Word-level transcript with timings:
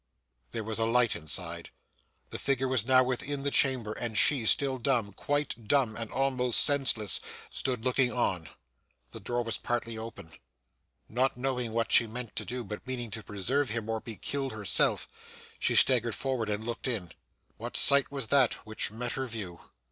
There 0.49 0.63
was 0.63 0.79
a 0.79 0.85
light 0.85 1.15
inside. 1.15 1.69
The 2.31 2.39
figure 2.39 2.67
was 2.67 2.87
now 2.87 3.03
within 3.03 3.43
the 3.43 3.51
chamber, 3.51 3.93
and 3.93 4.17
she, 4.17 4.47
still 4.47 4.79
dumb 4.79 5.13
quite 5.13 5.67
dumb, 5.67 5.95
and 5.95 6.11
almost 6.11 6.61
senseless 6.61 7.19
stood 7.51 7.85
looking 7.85 8.11
on. 8.11 8.49
The 9.11 9.19
door 9.19 9.43
was 9.43 9.59
partly 9.59 9.99
open. 9.99 10.31
Not 11.07 11.37
knowing 11.37 11.71
what 11.71 11.91
she 11.91 12.07
meant 12.07 12.35
to 12.37 12.45
do, 12.45 12.63
but 12.63 12.87
meaning 12.87 13.11
to 13.11 13.21
preserve 13.21 13.69
him 13.69 13.87
or 13.91 14.01
be 14.01 14.15
killed 14.15 14.53
herself, 14.53 15.07
she 15.59 15.75
staggered 15.75 16.15
forward 16.15 16.49
and 16.49 16.63
looked 16.63 16.87
in. 16.87 17.11
What 17.57 17.77
sight 17.77 18.11
was 18.11 18.29
that 18.29 18.53
which 18.65 18.89
met 18.89 19.11
her 19.11 19.27
view! 19.27 19.59